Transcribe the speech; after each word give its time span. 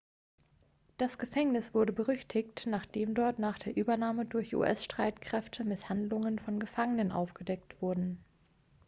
das 0.97 1.19
gefängnis 1.19 1.75
wurde 1.75 1.93
berüchtigt 1.93 2.65
nachdem 2.65 3.13
dort 3.13 3.37
nach 3.37 3.59
der 3.59 3.77
übernahme 3.77 4.25
durch 4.25 4.55
us-streitkräfte 4.55 5.63
misshandlungen 5.63 6.39
von 6.39 6.59
gefangenenen 6.59 7.11
aufgedeckt 7.11 7.79
wurden 7.83 8.19